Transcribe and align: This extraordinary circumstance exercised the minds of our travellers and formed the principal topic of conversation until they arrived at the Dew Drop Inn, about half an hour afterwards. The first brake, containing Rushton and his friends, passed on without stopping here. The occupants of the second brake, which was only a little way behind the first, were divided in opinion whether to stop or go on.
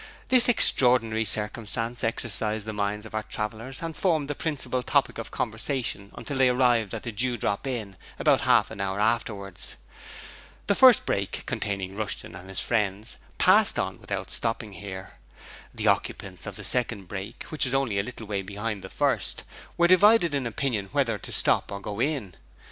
This 0.29 0.49
extraordinary 0.49 1.25
circumstance 1.25 2.03
exercised 2.03 2.65
the 2.65 2.73
minds 2.73 3.05
of 3.05 3.13
our 3.13 3.21
travellers 3.21 3.83
and 3.83 3.95
formed 3.95 4.27
the 4.29 4.33
principal 4.33 4.81
topic 4.81 5.19
of 5.19 5.29
conversation 5.29 6.09
until 6.15 6.39
they 6.39 6.49
arrived 6.49 6.95
at 6.95 7.03
the 7.03 7.11
Dew 7.11 7.37
Drop 7.37 7.67
Inn, 7.67 7.97
about 8.17 8.41
half 8.41 8.71
an 8.71 8.81
hour 8.81 8.99
afterwards. 8.99 9.75
The 10.65 10.73
first 10.73 11.05
brake, 11.05 11.43
containing 11.45 11.95
Rushton 11.95 12.35
and 12.35 12.49
his 12.49 12.59
friends, 12.59 13.17
passed 13.37 13.77
on 13.77 14.01
without 14.01 14.31
stopping 14.31 14.73
here. 14.73 15.19
The 15.71 15.85
occupants 15.85 16.47
of 16.47 16.55
the 16.55 16.63
second 16.63 17.07
brake, 17.07 17.43
which 17.49 17.65
was 17.65 17.75
only 17.75 17.99
a 17.99 18.03
little 18.03 18.25
way 18.25 18.41
behind 18.41 18.83
the 18.83 18.89
first, 18.89 19.43
were 19.77 19.87
divided 19.87 20.33
in 20.33 20.47
opinion 20.47 20.89
whether 20.93 21.19
to 21.19 21.31
stop 21.31 21.71
or 21.71 21.79
go 21.79 22.01
on. 22.01 22.33